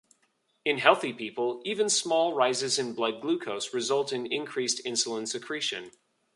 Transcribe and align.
In 0.65 0.79
healthy 0.79 1.13
people, 1.13 1.61
even 1.63 1.87
small 1.87 2.33
rises 2.33 2.79
in 2.79 2.93
blood 2.95 3.21
glucose 3.21 3.71
result 3.71 4.11
in 4.11 4.25
increased 4.25 4.83
insulin 4.83 5.27
secretion. 5.27 5.91